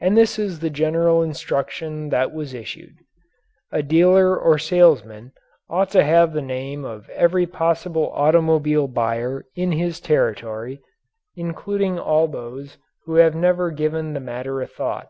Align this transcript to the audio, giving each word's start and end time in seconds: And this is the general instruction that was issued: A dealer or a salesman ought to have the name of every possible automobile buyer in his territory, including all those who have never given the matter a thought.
And 0.00 0.16
this 0.16 0.38
is 0.38 0.60
the 0.60 0.70
general 0.70 1.24
instruction 1.24 2.10
that 2.10 2.32
was 2.32 2.54
issued: 2.54 2.98
A 3.72 3.82
dealer 3.82 4.38
or 4.38 4.54
a 4.54 4.60
salesman 4.60 5.32
ought 5.68 5.90
to 5.90 6.04
have 6.04 6.32
the 6.32 6.40
name 6.40 6.84
of 6.84 7.08
every 7.08 7.46
possible 7.48 8.12
automobile 8.14 8.86
buyer 8.86 9.46
in 9.56 9.72
his 9.72 9.98
territory, 9.98 10.80
including 11.34 11.98
all 11.98 12.28
those 12.28 12.78
who 13.06 13.16
have 13.16 13.34
never 13.34 13.72
given 13.72 14.12
the 14.12 14.20
matter 14.20 14.60
a 14.62 14.68
thought. 14.68 15.08